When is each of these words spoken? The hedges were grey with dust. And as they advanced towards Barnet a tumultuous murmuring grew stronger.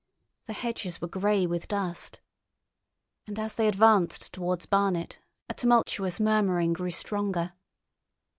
The 0.45 0.53
hedges 0.53 0.99
were 0.99 1.07
grey 1.07 1.45
with 1.45 1.67
dust. 1.67 2.21
And 3.27 3.37
as 3.37 3.53
they 3.53 3.67
advanced 3.67 4.33
towards 4.33 4.65
Barnet 4.65 5.19
a 5.47 5.53
tumultuous 5.53 6.19
murmuring 6.19 6.73
grew 6.73 6.89
stronger. 6.89 7.53